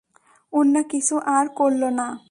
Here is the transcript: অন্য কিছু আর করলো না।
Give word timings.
অন্য 0.53 0.75
কিছু 0.89 1.15
আর 1.37 1.45
করলো 1.49 1.89
না। 1.89 2.07